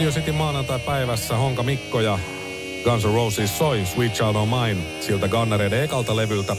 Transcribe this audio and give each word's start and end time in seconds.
Radio 0.00 0.12
City 0.12 0.32
maanantai-päivässä 0.32 1.36
Honka 1.36 1.62
Mikko 1.62 2.00
ja 2.00 2.18
Guns 2.84 3.04
N' 3.04 3.14
Roses 3.14 3.58
soi 3.58 3.86
Sweet 3.86 4.12
Child 4.12 4.34
O' 4.34 4.46
Mine 4.46 5.00
siltä 5.00 5.28
Gunnereiden 5.28 5.82
ekalta 5.82 6.16
levyltä, 6.16 6.56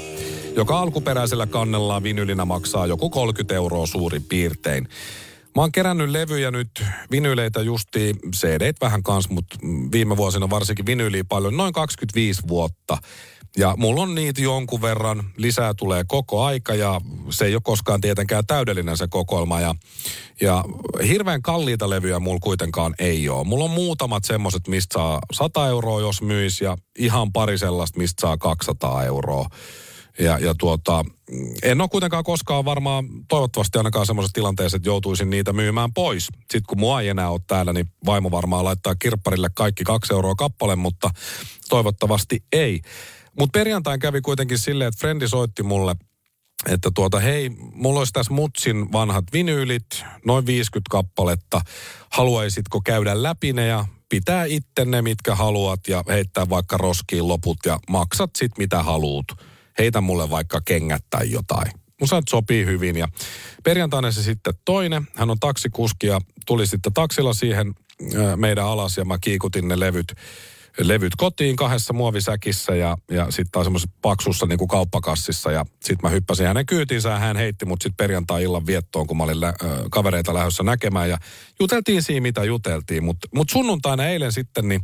joka 0.55 0.79
alkuperäisellä 0.79 1.47
kannella 1.47 2.03
vinylinä 2.03 2.45
maksaa 2.45 2.85
joku 2.85 3.09
30 3.09 3.55
euroa 3.55 3.85
suurin 3.85 4.23
piirtein. 4.23 4.87
Mä 5.55 5.61
oon 5.61 5.71
kerännyt 5.71 6.09
levyjä 6.09 6.51
nyt, 6.51 6.83
vinyleitä 7.11 7.61
justi, 7.61 8.15
cd 8.35 8.73
vähän 8.81 9.03
kans, 9.03 9.29
mutta 9.29 9.57
viime 9.91 10.17
vuosina 10.17 10.49
varsinkin 10.49 10.85
vinyliä 10.85 11.23
paljon, 11.29 11.57
noin 11.57 11.73
25 11.73 12.41
vuotta. 12.47 12.97
Ja 13.57 13.73
mulla 13.77 14.01
on 14.01 14.15
niitä 14.15 14.41
jonkun 14.41 14.81
verran, 14.81 15.23
lisää 15.37 15.73
tulee 15.73 16.03
koko 16.07 16.43
aika 16.43 16.75
ja 16.75 17.01
se 17.29 17.45
ei 17.45 17.55
ole 17.55 17.61
koskaan 17.63 18.01
tietenkään 18.01 18.45
täydellinen 18.45 18.97
se 18.97 19.07
kokoelma. 19.07 19.59
Ja, 19.59 19.75
ja 20.41 20.63
hirveän 21.07 21.41
kalliita 21.41 21.89
levyjä 21.89 22.19
mulla 22.19 22.39
kuitenkaan 22.39 22.95
ei 22.99 23.29
ole. 23.29 23.43
Mulla 23.43 23.63
on 23.63 23.71
muutamat 23.71 24.23
semmoset, 24.23 24.67
mistä 24.67 24.93
saa 24.93 25.19
100 25.31 25.67
euroa 25.67 26.01
jos 26.01 26.21
myis 26.21 26.61
ja 26.61 26.77
ihan 26.99 27.31
pari 27.31 27.57
sellaista, 27.57 27.99
mistä 27.99 28.21
saa 28.21 28.37
200 28.37 29.03
euroa. 29.03 29.45
Ja, 30.19 30.37
ja 30.39 30.55
tuota, 30.59 31.05
en 31.63 31.81
ole 31.81 31.89
kuitenkaan 31.89 32.23
koskaan 32.23 32.65
varmaan, 32.65 33.05
toivottavasti 33.27 33.77
ainakaan 33.77 34.05
semmoisessa 34.05 34.33
tilanteessa, 34.33 34.75
että 34.75 34.89
joutuisin 34.89 35.29
niitä 35.29 35.53
myymään 35.53 35.93
pois. 35.93 36.25
Sitten 36.25 36.63
kun 36.67 36.79
mua 36.79 37.01
ei 37.01 37.09
enää 37.09 37.29
ole 37.29 37.41
täällä, 37.47 37.73
niin 37.73 37.87
vaimo 38.05 38.31
varmaan 38.31 38.65
laittaa 38.65 38.95
kirpparille 38.95 39.49
kaikki 39.53 39.83
kaksi 39.83 40.13
euroa 40.13 40.35
kappale, 40.35 40.75
mutta 40.75 41.09
toivottavasti 41.69 42.43
ei. 42.51 42.81
Mutta 43.39 43.59
perjantain 43.59 43.99
kävi 43.99 44.21
kuitenkin 44.21 44.57
silleen, 44.57 44.87
että 44.87 44.99
frendi 44.99 45.27
soitti 45.27 45.63
mulle, 45.63 45.95
että 46.69 46.91
tuota, 46.95 47.19
hei, 47.19 47.49
mulla 47.73 47.99
olisi 47.99 48.13
tässä 48.13 48.33
Mutsin 48.33 48.91
vanhat 48.91 49.25
vinyylit, 49.33 49.85
noin 50.25 50.45
50 50.45 50.89
kappaletta. 50.91 51.61
Haluaisitko 52.11 52.81
käydä 52.81 53.23
läpi 53.23 53.53
ne 53.53 53.67
ja 53.67 53.85
pitää 54.09 54.45
itse 54.45 54.85
ne, 54.85 55.01
mitkä 55.01 55.35
haluat 55.35 55.79
ja 55.87 56.03
heittää 56.07 56.49
vaikka 56.49 56.77
roskiin 56.77 57.27
loput 57.27 57.57
ja 57.65 57.79
maksat 57.89 58.29
sit 58.37 58.57
mitä 58.57 58.83
haluut. 58.83 59.25
Heitä 59.79 60.01
mulle 60.01 60.29
vaikka 60.29 60.61
kengät 60.65 61.03
tai 61.09 61.31
jotain. 61.31 61.71
Musta 62.01 62.21
sopii 62.29 62.65
hyvin 62.65 62.97
ja 62.97 63.07
perjantaina 63.63 64.11
se 64.11 64.23
sitten 64.23 64.53
toinen. 64.65 65.07
Hän 65.15 65.29
on 65.29 65.39
taksikuski 65.39 66.07
ja 66.07 66.21
tuli 66.45 66.67
sitten 66.67 66.93
taksilla 66.93 67.33
siihen 67.33 67.75
meidän 68.35 68.65
alas 68.65 68.97
ja 68.97 69.05
mä 69.05 69.17
kiikutin 69.21 69.67
ne 69.67 69.79
levyt 69.79 70.13
levyt 70.79 71.15
kotiin 71.17 71.55
kahdessa 71.55 71.93
muovisäkissä 71.93 72.75
ja, 72.75 72.97
ja 73.11 73.25
sitten 73.25 73.51
taas 73.51 73.65
semmoisessa 73.65 73.97
paksussa 74.01 74.45
niin 74.45 74.57
kuin 74.57 74.67
kauppakassissa. 74.67 75.51
Ja 75.51 75.65
sitten 75.83 75.97
mä 76.03 76.09
hyppäsin 76.09 76.47
hänen 76.47 76.65
kyytiinsä 76.65 77.09
ja 77.09 77.19
hän 77.19 77.37
heitti 77.37 77.65
mut 77.65 77.81
sitten 77.81 77.97
perjantai-illan 77.97 78.65
viettoon, 78.65 79.07
kun 79.07 79.17
mä 79.17 79.23
olin 79.23 79.41
lä- 79.41 79.47
äh, 79.47 79.69
kavereita 79.91 80.33
lähdössä 80.33 80.63
näkemään. 80.63 81.09
Ja 81.09 81.17
juteltiin 81.59 82.03
siinä, 82.03 82.21
mitä 82.21 82.43
juteltiin. 82.43 83.03
Mutta 83.03 83.27
mut 83.35 83.49
sunnuntaina 83.49 84.05
eilen 84.05 84.31
sitten 84.31 84.67
niin 84.67 84.81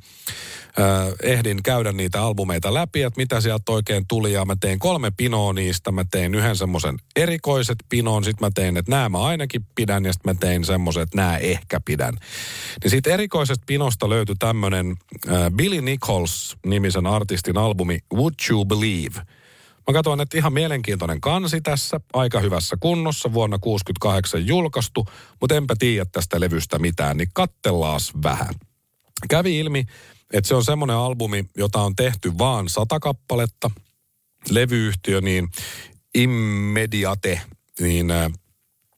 äh, 0.79 1.13
ehdin 1.23 1.63
käydä 1.63 1.91
niitä 1.91 2.21
albumeita 2.21 2.73
läpi, 2.73 3.01
että 3.01 3.17
mitä 3.21 3.41
sieltä 3.41 3.71
oikein 3.71 4.05
tuli. 4.07 4.33
Ja 4.33 4.45
mä 4.45 4.55
tein 4.59 4.79
kolme 4.79 5.11
pinoa 5.17 5.53
niistä. 5.53 5.91
Mä 5.91 6.05
tein 6.11 6.35
yhden 6.35 6.55
semmoisen 6.55 6.97
erikoiset 7.15 7.77
pinoon. 7.89 8.23
Sitten 8.23 8.45
mä 8.45 8.51
tein, 8.55 8.77
että 8.77 8.91
nämä 8.91 9.09
mä 9.09 9.23
ainakin 9.23 9.65
pidän. 9.75 10.05
Ja 10.05 10.13
sitten 10.13 10.33
mä 10.33 10.39
tein 10.39 10.65
semmoisen, 10.65 11.03
että 11.03 11.17
nämä 11.17 11.37
ehkä 11.37 11.79
pidän. 11.85 12.13
Niin 12.83 12.91
siitä 12.91 13.09
erikoisesta 13.09 13.63
pinosta 13.67 14.09
löytyi 14.09 14.35
tämmöinen 14.39 14.95
äh, 15.29 15.51
Billy 15.51 15.76
Nichols-nimisen 15.81 17.07
artistin 17.07 17.57
albumi 17.57 17.99
Would 18.13 18.33
You 18.49 18.65
Believe? 18.65 19.21
Mä 19.87 19.93
katsoin, 19.93 20.19
että 20.19 20.37
ihan 20.37 20.53
mielenkiintoinen 20.53 21.21
kansi 21.21 21.61
tässä, 21.61 21.99
aika 22.13 22.39
hyvässä 22.39 22.77
kunnossa, 22.79 23.33
vuonna 23.33 23.59
68 23.59 24.47
julkaistu, 24.47 25.07
mutta 25.41 25.55
enpä 25.55 25.75
tiedä 25.79 26.05
tästä 26.11 26.39
levystä 26.39 26.79
mitään, 26.79 27.17
niin 27.17 27.29
kattellaas 27.33 28.11
vähän. 28.23 28.55
Kävi 29.29 29.59
ilmi, 29.59 29.85
että 30.33 30.47
se 30.47 30.55
on 30.55 30.63
semmoinen 30.63 30.95
albumi, 30.95 31.45
jota 31.57 31.81
on 31.81 31.95
tehty 31.95 32.37
vaan 32.37 32.69
sata 32.69 32.99
kappaletta. 32.99 33.71
Levyyhtiö, 34.49 35.21
niin 35.21 35.47
Immediate, 36.15 37.41
niin 37.79 38.11
äh, 38.11 38.31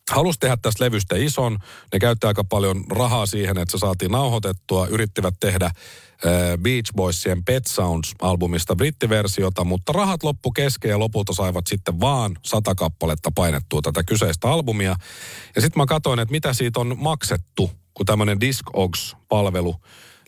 halusi 0.09 0.39
tehdä 0.39 0.57
tästä 0.61 0.83
levystä 0.83 1.15
ison. 1.15 1.57
Ne 1.93 1.99
käyttää 1.99 2.27
aika 2.27 2.43
paljon 2.43 2.83
rahaa 2.89 3.25
siihen, 3.25 3.57
että 3.57 3.71
se 3.71 3.77
saatiin 3.77 4.11
nauhoitettua. 4.11 4.87
Yrittivät 4.87 5.35
tehdä 5.39 5.65
äh, 5.65 5.73
Beach 6.61 6.93
Boysien 6.95 7.43
Pet 7.43 7.67
Sounds-albumista 7.67 8.75
brittiversiota, 8.75 9.63
mutta 9.63 9.91
rahat 9.91 10.23
loppu 10.23 10.51
kesken 10.51 10.89
ja 10.89 10.99
lopulta 10.99 11.33
saivat 11.33 11.67
sitten 11.67 11.99
vaan 11.99 12.37
sata 12.45 12.75
kappaletta 12.75 13.31
painettua 13.35 13.81
tätä 13.81 14.03
kyseistä 14.03 14.47
albumia. 14.47 14.95
Ja 15.55 15.61
sitten 15.61 15.79
mä 15.79 15.85
katsoin, 15.85 16.19
että 16.19 16.31
mitä 16.31 16.53
siitä 16.53 16.79
on 16.79 16.95
maksettu, 16.97 17.71
kun 17.93 18.05
tämmöinen 18.05 18.39
Discogs-palvelu 18.39 19.75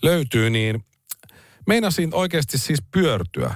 löytyy, 0.02 0.50
niin 0.50 0.86
meinasin 1.68 2.13
oikeasti 2.13 2.58
siis 2.58 2.80
pyörtyä. 2.92 3.56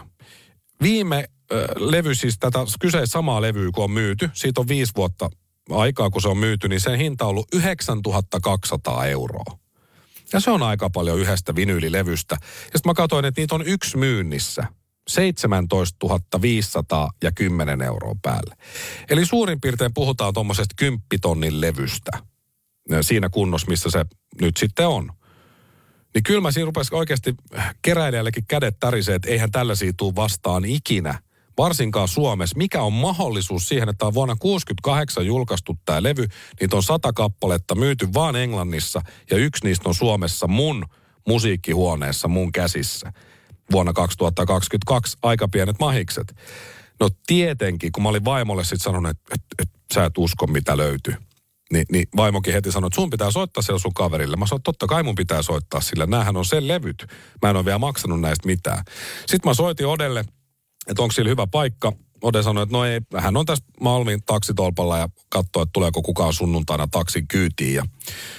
Viime 0.82 1.30
levy, 1.76 2.16
siis 2.16 2.40
tätä 2.40 2.60
kyseistä 2.80 3.14
samaa 3.14 3.42
levyä, 3.42 3.70
kun 3.76 3.84
on 3.84 3.92
myyty, 3.92 4.30
siitä 4.34 4.62
on 4.62 4.68
viisi 4.68 4.92
vuotta 4.96 5.30
aikaa, 5.70 6.10
kun 6.10 6.22
se 6.22 6.28
on 6.28 6.38
myyty, 6.38 6.68
niin 6.68 6.82
sen 6.82 6.98
hinta 6.98 7.26
on 7.26 7.30
ollut 7.30 7.48
9200 7.54 9.06
euroa. 9.06 9.58
Ja 10.34 10.40
se 10.40 10.52
on 10.52 10.64
aika 10.64 10.90
paljon 10.90 11.20
yhdestä 11.20 11.56
vinyylilevystä. 11.56 12.38
Ja 12.42 12.48
sitten 12.64 12.82
mä 12.86 12.94
katsoin, 12.94 13.26
että 13.26 13.42
niitä 13.42 13.56
on 13.56 13.68
yksi 13.68 13.98
myynnissä. 13.98 14.64
17 15.08 16.42
500 16.42 17.12
ja 17.24 17.32
10 17.32 17.82
euroa 17.82 18.16
päälle. 18.22 18.56
Eli 19.10 19.26
suurin 19.26 19.62
piirtein 19.62 19.94
puhutaan 19.94 20.34
tuommoisesta 20.34 20.76
kymppitonnin 20.78 21.62
levystä. 21.62 22.12
Siinä 23.02 23.30
kunnossa, 23.30 23.68
missä 23.68 23.90
se 23.90 24.06
nyt 24.42 24.58
sitten 24.58 24.88
on. 24.88 25.12
Niin 26.14 26.24
kyllä 26.24 26.42
mä 26.42 26.52
siinä 26.52 26.66
rupesi 26.66 26.96
oikeasti 26.96 27.36
keräilijällekin 27.82 28.46
kädet 28.48 28.76
tärisee, 28.80 29.16
että 29.16 29.30
eihän 29.30 29.52
tällaisia 29.52 29.94
tule 29.98 30.16
vastaan 30.16 30.66
ikinä 30.66 31.20
varsinkaan 31.58 32.08
Suomessa, 32.08 32.58
mikä 32.58 32.82
on 32.82 32.94
mahdollisuus 32.94 33.68
siihen, 33.68 33.90
että 33.90 34.06
on 34.06 34.14
vuonna 34.14 34.36
68 34.40 35.26
julkaistu 35.26 35.78
tämä 35.86 36.04
levy, 36.04 36.28
niitä 36.60 36.76
on 36.76 36.84
sata 36.84 37.14
kappaletta 37.14 37.76
myyty 37.76 38.08
vaan 38.14 38.36
Englannissa 38.36 39.02
ja 39.32 39.38
yksi 39.38 39.66
niistä 39.66 39.90
on 39.90 39.96
Suomessa 39.96 40.48
mun 40.48 40.86
musiikkihuoneessa 41.28 42.28
mun 42.28 42.52
käsissä 42.52 43.14
vuonna 43.72 43.94
2022 43.94 45.18
aika 45.24 45.48
pienet 45.48 45.80
mahikset. 45.80 46.36
No 47.00 47.10
tietenkin, 47.28 47.92
kun 47.92 48.04
mä 48.04 48.10
olin 48.10 48.26
vaimolle 48.26 48.64
sitten 48.64 48.80
sanonut, 48.80 49.10
että, 49.10 49.36
että, 49.36 49.48
että 49.60 49.80
sä 49.94 50.06
et 50.06 50.18
usko 50.18 50.48
mitä 50.48 50.78
löytyy. 50.78 51.16
Niin, 51.74 51.86
niin 51.92 52.08
vaimokin 52.16 52.54
heti 52.54 52.72
sanoi, 52.72 52.88
että 52.88 52.96
sun 52.96 53.10
pitää 53.10 53.32
soittaa 53.32 53.64
siellä 53.64 53.80
sun 53.80 53.94
kaverille. 53.94 54.36
Mä 54.36 54.48
sanoin, 54.48 54.60
että 54.60 54.66
totta 54.66 54.88
kai 54.88 55.04
mun 55.04 55.16
pitää 55.16 55.42
soittaa 55.42 55.82
sillä. 55.82 56.06
Näähän 56.06 56.38
on 56.38 56.46
sen 56.46 56.68
levyt. 56.68 57.06
Mä 57.42 57.50
en 57.50 57.56
ole 57.56 57.66
vielä 57.66 57.80
maksanut 57.80 58.22
näistä 58.22 58.48
mitään. 58.48 58.84
Sitten 59.20 59.50
mä 59.50 59.54
soitin 59.54 59.88
Odelle, 59.88 60.26
että 60.88 61.02
onko 61.02 61.12
sillä 61.12 61.30
hyvä 61.30 61.48
paikka. 61.48 61.94
Ode 62.22 62.44
sanoi, 62.44 62.64
että 62.64 62.78
no 62.78 62.86
ei, 62.86 63.00
hän 63.18 63.38
on 63.38 63.46
tässä 63.46 63.66
Malmin 63.82 64.24
taksitolpalla 64.26 64.98
ja 64.98 65.10
katsoo, 65.30 65.62
että 65.62 65.74
tuleeko 65.74 66.02
kukaan 66.02 66.34
sunnuntaina 66.34 66.88
taksin 66.92 67.28
kyytiin. 67.28 67.74
Ja 67.74 67.84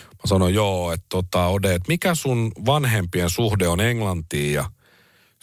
mä 0.06 0.26
sanoin, 0.26 0.54
joo, 0.54 0.92
että 0.92 1.06
tota, 1.08 1.46
Ode, 1.46 1.74
että 1.74 1.88
mikä 1.88 2.14
sun 2.14 2.52
vanhempien 2.66 3.30
suhde 3.30 3.68
on 3.68 3.80
Englantiin 3.80 4.52
ja 4.52 4.70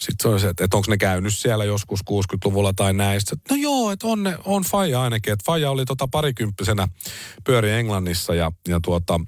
sitten 0.00 0.22
se 0.22 0.28
on 0.28 0.40
se, 0.40 0.48
että, 0.48 0.64
että 0.64 0.76
onko 0.76 0.90
ne 0.90 0.96
käynyt 0.96 1.34
siellä 1.34 1.64
joskus 1.64 2.00
60-luvulla 2.10 2.72
tai 2.72 2.92
näin. 2.92 3.20
Sitten, 3.20 3.38
no 3.50 3.56
joo, 3.56 3.90
että 3.90 4.06
on, 4.06 4.38
on 4.44 4.62
Faija 4.62 5.02
ainakin. 5.02 5.32
Että 5.32 5.44
Faija 5.46 5.70
oli 5.70 5.84
tota 5.84 6.08
parikymppisenä 6.08 6.88
pyöri 7.44 7.70
Englannissa 7.70 8.34
ja, 8.34 8.52
ja 8.68 8.80
tuota, 8.84 9.20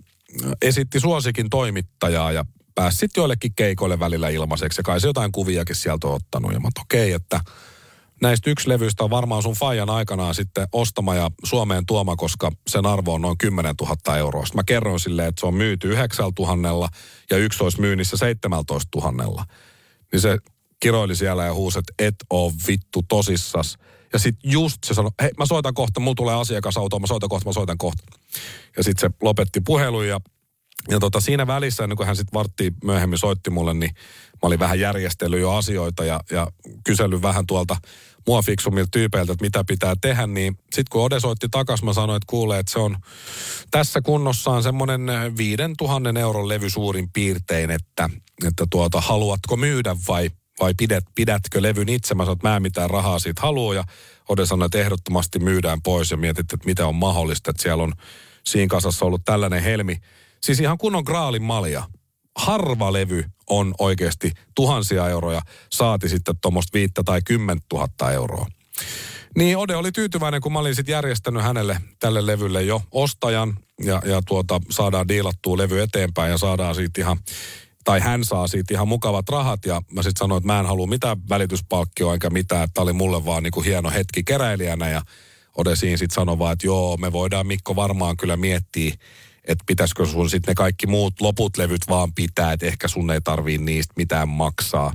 esitti 0.63 1.01
suosikin 1.01 1.51
toimittajaa 1.51 2.33
ja 2.33 2.45
pääsi 2.77 2.97
sitten 2.97 3.21
joillekin 3.21 3.53
keikoille 3.57 4.01
välillä 4.01 4.29
ilmaiseksi. 4.29 4.81
Ja 4.81 4.83
kai 4.83 5.01
se 5.01 5.07
jotain 5.07 5.33
kuviakin 5.33 5.77
sieltä 5.77 6.07
on 6.07 6.15
ottanut. 6.15 6.53
Ja 6.53 6.61
mä 6.61 6.69
okei, 6.81 7.15
okay, 7.15 7.15
että 7.15 7.41
näistä 8.23 8.51
yksi 8.51 8.69
levystä 8.69 9.05
on 9.05 9.11
varmaan 9.11 9.43
sun 9.43 9.55
Fajan 9.55 9.91
aikanaan 9.91 10.35
sitten 10.35 10.69
ostama 10.73 11.15
ja 11.15 11.31
Suomeen 11.45 11.87
tuoma, 11.87 12.17
koska 12.17 12.53
sen 12.69 12.87
arvo 12.87 13.15
on 13.15 13.23
noin 13.23 13.39
10 13.39 13.75
000 13.81 14.17
euroa. 14.17 14.45
Sitten 14.45 14.59
mä 14.59 14.65
kerroin 14.65 15.01
silleen, 15.01 15.29
että 15.29 15.41
se 15.41 15.47
on 15.47 15.55
myyty 15.55 15.89
9 15.89 16.33
000 16.39 16.89
ja 17.31 17.37
yksi 17.37 17.63
olisi 17.63 17.81
myynnissä 17.81 18.17
17 18.17 18.99
000. 19.01 19.45
Niin 20.13 20.21
se 20.21 20.39
kiroili 20.81 21.17
siellä 21.17 21.45
ja 21.45 21.55
huusi, 21.55 21.79
että 21.79 21.93
et 21.99 22.15
oo 22.31 22.53
vittu 22.69 23.03
tosissas. 23.09 23.79
Ja 24.13 24.19
sitten 24.19 24.51
just 24.53 24.85
se 24.85 24.95
sanoi, 24.95 25.11
hei 25.23 25.31
mä 25.39 25.47
soitan 25.47 25.75
kohta, 25.75 26.01
mulla 26.01 26.15
tulee 26.15 26.35
asiakasauto, 26.35 26.99
mä 26.99 27.07
soitan 27.07 27.29
kohta, 27.29 27.49
mä 27.49 27.53
soitan 27.53 27.79
kohta. 27.79 28.03
Ja 28.77 28.83
sitten 28.83 29.11
se 29.11 29.17
lopetti 29.23 29.61
puhelun 29.61 30.09
ja, 30.09 30.21
ja 30.89 30.99
tota, 30.99 31.21
siinä 31.21 31.47
välissä, 31.47 31.83
ennen 31.83 31.97
kuin 31.97 32.07
hän 32.07 32.17
sitten 32.17 32.39
vartti 32.39 32.73
myöhemmin 32.85 33.19
soitti 33.19 33.51
mulle, 33.51 33.75
niin 33.75 33.91
mä 34.33 34.41
olin 34.43 34.59
vähän 34.59 34.81
järjestellyt 34.81 35.41
jo 35.41 35.53
asioita 35.53 36.05
ja, 36.05 36.21
ja 36.31 36.47
kysellyt 36.85 37.23
vähän 37.23 37.47
tuolta 37.47 37.77
mua 38.27 38.43
fiksumilta 38.43 38.89
tyypeiltä, 38.91 39.33
että 39.33 39.45
mitä 39.45 39.65
pitää 39.65 39.95
tehdä, 40.01 40.27
niin 40.27 40.55
sitten 40.59 40.91
kun 40.91 41.03
Ode 41.03 41.21
soitti 41.21 41.49
takas, 41.51 41.83
mä 41.83 41.93
sanoin, 41.93 42.17
että 42.17 42.31
kuulee, 42.31 42.59
että 42.59 42.73
se 42.73 42.79
on 42.79 42.97
tässä 43.71 44.01
kunnossaan 44.01 44.63
semmoinen 44.63 45.07
5000 45.37 46.21
euron 46.21 46.49
levy 46.49 46.71
suurin 46.71 47.13
piirtein, 47.13 47.71
että, 47.71 48.11
että 48.47 48.67
tuota, 48.71 49.01
haluatko 49.01 49.57
myydä 49.57 49.97
vai 50.09 50.31
vai 50.61 50.75
pidät, 50.75 51.05
pidätkö 51.15 51.63
levyn 51.63 51.89
itse? 51.89 52.15
Mä 52.15 52.23
sanoin, 52.23 52.37
että 52.37 52.49
mä 52.49 52.57
en 52.57 52.63
mitään 52.63 52.91
rahaa 52.91 53.19
siitä 53.19 53.43
halua 53.43 53.75
ja 53.75 53.85
Ode 54.29 54.47
sanoi, 54.47 54.67
että 54.67 54.79
ehdottomasti 54.79 55.39
myydään 55.39 55.83
pois 55.83 56.11
ja 56.11 56.17
mietit, 56.17 56.53
että 56.53 56.67
mitä 56.67 56.87
on 56.87 56.95
mahdollista, 56.95 57.51
että 57.51 57.63
siellä 57.63 57.83
on 57.83 57.93
siinä 58.47 58.69
kasassa 58.69 59.05
ollut 59.07 59.25
tällainen 59.25 59.63
helmi. 59.63 59.97
Siis 60.47 60.61
ihan 60.61 60.79
kunnon 60.79 61.03
graalin 61.07 61.43
malja. 61.43 61.83
harva 62.37 62.93
levy 62.93 63.25
on 63.51 63.75
oikeasti 63.79 64.33
tuhansia 64.55 65.09
euroja, 65.09 65.43
saati 65.73 66.09
sitten 66.09 66.35
tuommoista 66.43 66.79
viittä 66.79 67.03
tai 67.03 67.21
kymmentä 67.25 67.65
tuhatta 67.69 68.13
euroa. 68.13 68.47
Niin 69.37 69.59
Ode 69.59 69.77
oli 69.77 69.93
tyytyväinen, 69.93 70.41
kun 70.41 70.53
mä 70.53 70.59
olin 70.59 70.75
sitten 70.75 70.93
järjestänyt 70.93 71.43
hänelle 71.43 71.81
tälle 72.01 72.27
levylle 72.27 72.63
jo 72.63 72.83
ostajan 72.93 73.59
ja, 73.83 74.03
ja 74.05 74.23
tuota, 74.27 74.61
saadaan 74.71 75.09
diilattua 75.09 75.57
levy 75.57 75.83
eteenpäin 75.83 76.31
ja 76.31 76.39
saadaan 76.39 76.75
siitä 76.75 77.01
ihan 77.01 77.19
tai 77.85 78.01
hän 78.01 78.25
saa 78.25 78.49
siitä 78.49 78.75
ihan 78.75 78.89
mukavat 78.89 79.29
rahat 79.29 79.67
ja 79.67 79.83
mä 79.93 80.03
sitten 80.03 80.19
sanoin, 80.19 80.39
että 80.39 80.53
mä 80.53 80.61
en 80.61 80.67
halua 80.67 80.87
mitään 80.87 81.29
välityspalkkioa 81.29 82.15
enkä 82.15 82.31
mitään, 82.31 82.65
että 82.65 82.81
oli 82.81 82.93
mulle 82.93 83.25
vaan 83.25 83.43
niin 83.43 83.53
kuin 83.53 83.67
hieno 83.67 83.91
hetki 83.91 84.25
keräilijänä 84.25 84.89
ja 84.89 85.03
Ode 85.57 85.77
siinä 85.77 85.97
sitten 85.97 86.15
sanoi 86.15 86.39
vaan, 86.39 86.53
että 86.53 86.67
joo, 86.67 86.97
me 86.97 87.13
voidaan 87.13 87.47
Mikko 87.47 87.77
varmaan 87.77 88.17
kyllä 88.17 88.37
miettiä, 88.37 88.95
että 89.47 89.65
pitäisikö 89.67 90.07
sun 90.07 90.31
sitten 90.31 90.53
ne 90.53 90.55
kaikki 90.55 90.87
muut 90.87 91.21
loput 91.21 91.57
levyt 91.57 91.83
vaan 91.89 92.13
pitää, 92.13 92.53
että 92.53 92.67
ehkä 92.67 92.89
sun 92.89 93.11
ei 93.11 93.21
tarvii 93.21 93.59
niistä 93.59 93.95
mitään 93.97 94.29
maksaa. 94.29 94.93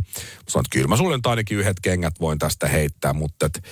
Sanoin, 0.50 0.66
että 0.66 0.70
kyllä 0.72 0.88
mä 0.88 0.98
sulle 0.98 1.16
nyt 1.16 1.26
ainakin 1.26 1.58
yhdet 1.58 1.80
kengät 1.82 2.20
voin 2.20 2.40
tästä 2.40 2.68
heittää, 2.68 3.14
mutta 3.14 3.46
et, 3.46 3.64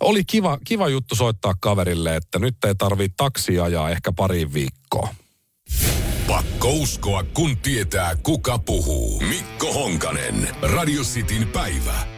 oli 0.00 0.24
kiva, 0.24 0.58
kiva 0.64 0.88
juttu 0.88 1.14
soittaa 1.14 1.54
kaverille, 1.60 2.16
että 2.16 2.38
nyt 2.38 2.64
ei 2.64 2.74
tarvii 2.74 3.08
taksia 3.16 3.64
ajaa 3.64 3.90
ehkä 3.90 4.12
pariin 4.12 4.52
viikkoa. 4.52 5.08
Pakko 6.26 6.72
uskoa, 6.72 7.24
kun 7.34 7.56
tietää 7.56 8.16
kuka 8.22 8.58
puhuu. 8.58 9.20
Mikko 9.20 9.72
Honkanen, 9.72 10.48
Radio 10.62 11.02
Cityn 11.02 11.48
päivä. 11.48 12.11